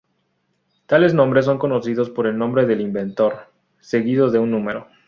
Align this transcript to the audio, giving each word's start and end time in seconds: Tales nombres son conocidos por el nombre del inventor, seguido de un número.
Tales 0.87 1.13
nombres 1.13 1.45
son 1.45 1.59
conocidos 1.59 2.09
por 2.09 2.25
el 2.25 2.35
nombre 2.35 2.65
del 2.65 2.81
inventor, 2.81 3.51
seguido 3.79 4.31
de 4.31 4.39
un 4.39 4.49
número. 4.49 4.87